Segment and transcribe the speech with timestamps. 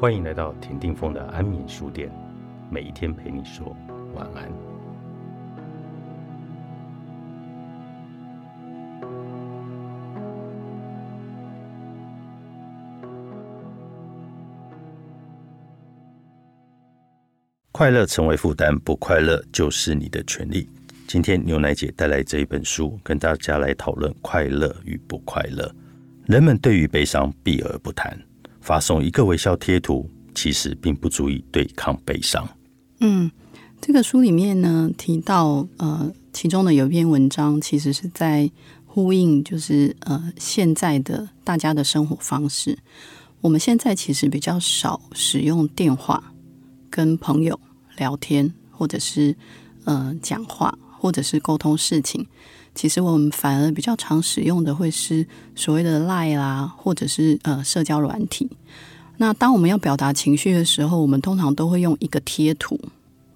[0.00, 2.10] 欢迎来到田定峰的安眠书店，
[2.70, 3.76] 每一天陪你说
[4.14, 4.50] 晚安。
[17.70, 20.66] 快乐成为负担，不快乐就是你的权利。
[21.06, 25.70] 今天牛奶姐带来这一本书，跟大家来讨论快乐与不快乐。
[26.24, 28.18] 人们对于悲伤避而不谈。
[28.60, 32.48] 发送一个微笑贴图，其实并不足以对抗悲伤。
[33.00, 33.30] 嗯，
[33.80, 38.50] 这个书里面呢提到，呃，其中的有一篇文章，其实是在
[38.86, 42.78] 呼应，就是呃，现在的大家的生活方式。
[43.40, 46.32] 我们现在其实比较少使用电话
[46.90, 47.58] 跟朋友
[47.96, 49.34] 聊天，或者是
[49.84, 52.26] 呃讲话，或者是沟通事情。
[52.72, 58.48] 其实我们反而比较常使用的会是所谓的 lie 啦，或者是呃社交软体。
[59.16, 62.80] 那当我们要表达情绪的时候，我们通常都会用一个贴图，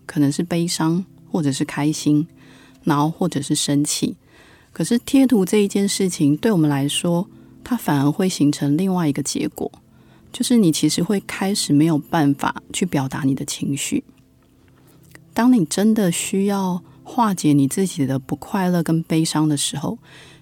[0.06, 2.26] 可能是悲伤，或者是开心，
[2.84, 4.16] 然后或者是生气。
[4.72, 7.28] 可是贴图这一件事情，对我们来说，
[7.62, 9.70] 它反而会形成另外一个结果，
[10.32, 14.04] 就是你其实会开始没有办法去表达你的情绪。
[15.34, 16.82] 当你真的需要。
[17.04, 19.98] 化解你自己的不快乐跟悲伤的时候，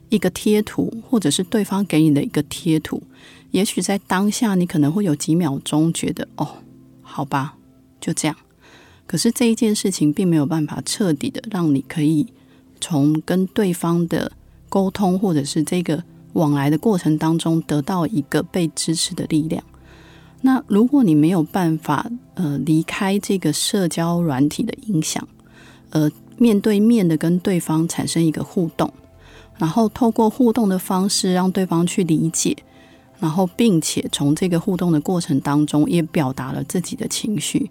[0.09, 3.03] 一个贴图，或者是对方给你的一个贴图，
[3.51, 6.47] 也许在当下你可能会有几秒钟觉得哦，
[7.03, 7.57] 好吧，
[8.01, 8.37] 就这样。
[9.07, 12.27] 可是这一件事情并没有办法彻底的让你可以
[12.81, 14.31] 从跟对方的
[14.69, 16.03] 沟通，或者是这个
[16.35, 19.63] 往来的过程当中得到一个被支持的力量。
[20.41, 25.27] 那如果你没有办法呃离开这个社交软体的影响，
[25.91, 26.11] 呃。
[26.39, 28.93] 面对面的跟对方产生一个互动，
[29.59, 32.57] 然后透过互动的方式让对方去理解，
[33.19, 37.71] 然后并且从这个互动的过程当中也表达了自己的情绪，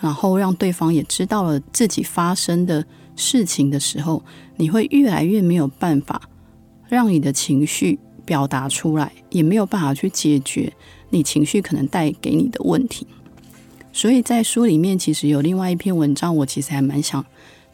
[0.00, 4.22] 然后让对方也知道了自己发生的事情的时候，
[4.56, 6.22] 你会越来越没有办法
[6.88, 10.72] 让你的情绪表达出来，也没有办法去解决
[11.10, 13.06] 你情绪可能带给你的问题。
[13.92, 17.24] 所以在书里面其实有另外一篇文章，我其实还蛮想。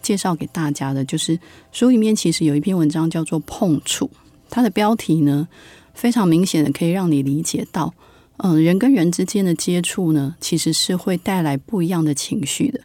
[0.03, 1.39] 介绍给大家的，就是
[1.71, 4.11] 书里面其实有一篇文章叫做“碰触”，
[4.51, 5.49] 它的标题呢
[5.95, 7.95] 非常明显的可以让你理解到，
[8.39, 12.81] 嗯，人跟人之间的接触呢，其实是会带来不一样的情绪的。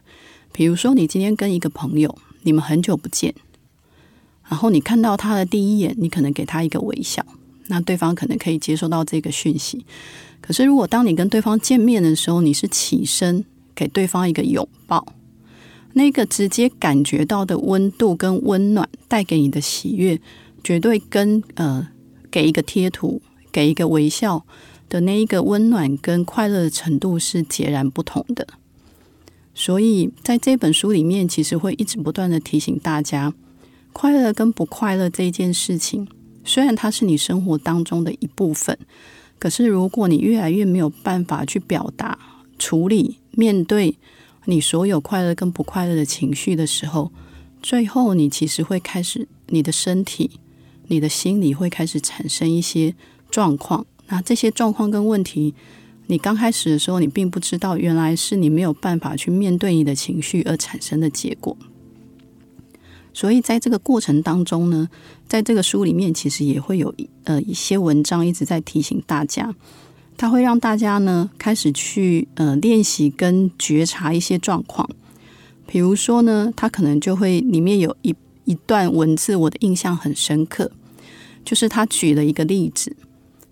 [0.52, 3.34] 比如说，你今天跟一个朋友，你们很久不见，
[4.48, 7.24] 然后你看到他的第一眼，你可能给他一个微笑，
[7.66, 9.84] 那对方可能可以接收到这个讯息。
[10.40, 15.04] 可是，如果当你跟对方见面的时候，你是起身给对方一个拥抱。
[15.94, 20.20] 那个直接感觉到的温度跟温暖带给你的喜悦，
[20.62, 21.88] 绝对跟呃
[22.30, 24.44] 给一个贴图、给一个微笑
[24.88, 28.46] 的那一个温暖跟快乐的程度是截然不同的。
[29.54, 33.34] 所以在这本书里面，其实会一直不断的提醒大家，
[33.92, 36.06] 快乐跟不快乐这一件事情，
[36.44, 38.78] 虽然它是你生活当中的一部分，
[39.40, 42.16] 可是如果你越来越没有办法去表达、
[42.56, 43.96] 处理、面对。
[44.50, 47.12] 你所有快乐跟不快乐的情绪的时候，
[47.62, 50.40] 最后你其实会开始，你的身体、
[50.86, 52.94] 你的心理会开始产生一些
[53.30, 53.84] 状况。
[54.06, 55.54] 那这些状况跟问题，
[56.06, 61.54] 你刚开始的时候你并不知道，原来是你没有办法去面对你的情绪而产生的结果。
[63.12, 64.88] 所以在这个过程当中呢，
[65.26, 66.94] 在这个书里面，其实也会有
[67.24, 69.54] 呃一些文章一直在提醒大家。
[70.18, 74.86] 它会让大家呢开始去呃练习跟觉察一些状况，
[75.64, 78.14] 比如说呢，它可能就会里面有一
[78.44, 80.70] 一段文字，我的印象很深刻，
[81.44, 82.96] 就是他举了一个例子，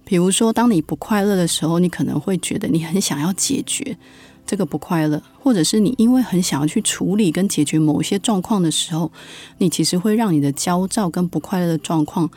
[0.05, 3.97] 比如说当你不快乐的时候，你可能会觉得你很想要解决
[4.45, 9.13] 这个不快乐，或者是你因为很想要去处理跟解决某一些状况的时候，
[9.59, 12.29] 你其实会让你的焦躁跟不快乐的状况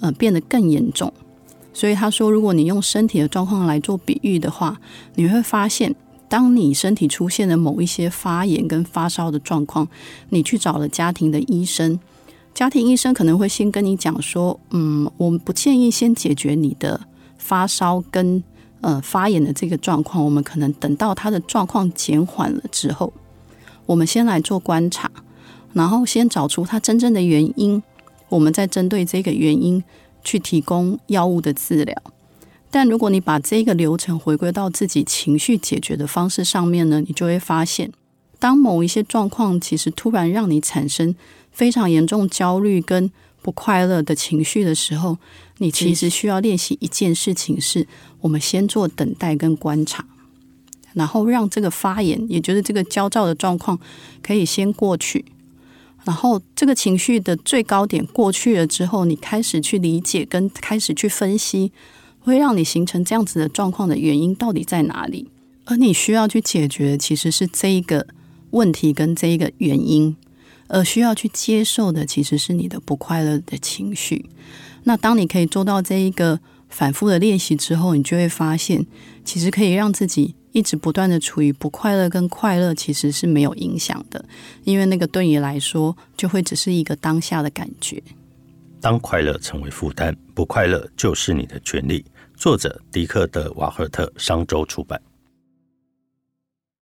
[0.00, 1.10] 呃变得更严重。
[1.78, 4.80] 所以他说，如果你用身体的状况来做比喻的话，
[5.14, 5.94] 你会发现，
[6.28, 9.86] 当你身体出现了某一些发炎跟发烧的状况，
[10.30, 12.00] 你去找了家庭的医生，
[12.52, 17.00] 家庭医生可能会先跟你讲说，嗯，我们不建议先解决你的
[17.36, 18.42] 发烧跟
[18.80, 23.12] 呃发炎的这个状况，我们可能等到他的状况减缓了之后，
[23.86, 25.08] 我们先来做观察，
[25.74, 27.80] 然后先找出他真正的原因，
[28.28, 29.84] 我们再针对这个原因。
[30.22, 31.96] 去提供药物的治疗，
[32.70, 37.90] 但如果你把这个流程回归到自己情绪解决的方式上面呢，你就会发现，
[38.38, 41.14] 当某一些状况其实突然让你产生
[41.50, 43.10] 非常严重焦虑跟
[43.40, 45.16] 不快乐的情绪的时候，
[45.58, 47.86] 你其实需要练习一件事情，是
[48.20, 50.04] 我们先做等待跟观察。
[50.94, 53.78] 然后让这个发炎，也就是这个焦躁的状况，
[54.22, 55.24] 可以先过去。
[56.08, 61.70] 然后这个情绪的最高点过去了之后，你开始去理解跟开始去分析，
[62.20, 65.28] 会让你形成这样子的状况的原因到底在哪里？
[65.66, 68.06] 而你需要去解决，其实是这一个
[68.52, 70.16] 问题跟这一个原因，
[70.68, 74.30] 而需要去接受的其实是你的不快乐的情绪。
[74.84, 76.40] 那当你可以做到这一个
[76.70, 78.86] 反复的练习之后，你就会发现，
[79.26, 80.34] 其实可以让自己。
[80.52, 84.24] 一直不断的处于不快乐跟快乐，其实是没有影响的，
[84.64, 88.02] 因为那个对你来说就会只是一个当下的感觉。
[88.80, 92.04] 当快乐成为负担，不快乐就是你的权利。
[92.36, 95.00] 作者：迪克·德·瓦赫特，商周出版。